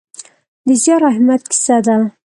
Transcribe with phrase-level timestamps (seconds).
[0.67, 1.95] د زیار او همت کیسه ده.